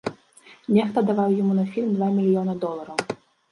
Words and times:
Нехта 0.77 1.03
даваў 1.09 1.29
яму 1.41 1.53
на 1.59 1.65
фільм 1.75 1.93
два 1.99 2.09
мільёна 2.17 2.59
долараў. 2.67 2.99